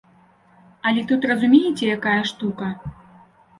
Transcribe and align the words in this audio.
Але 0.91 1.03
тут 1.11 1.27
разумееце 1.33 1.93
якая 1.99 2.17
штука? 2.33 2.73